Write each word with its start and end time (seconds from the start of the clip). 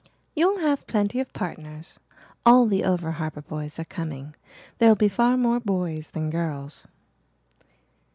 "You'll 0.33 0.57
have 0.57 0.87
plenty 0.87 1.19
of 1.19 1.31
partners 1.31 1.99
all 2.43 2.65
the 2.65 2.83
over 2.83 3.11
harbour 3.11 3.43
boys 3.43 3.77
are 3.77 3.83
coming 3.85 4.35
there'll 4.79 4.95
be 4.95 5.07
far 5.07 5.37
more 5.37 5.59
boys 5.59 6.09
than 6.09 6.31
girls." 6.31 6.85